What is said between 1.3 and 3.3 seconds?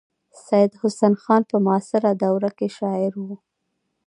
په معاصره دوره کې شاعر و.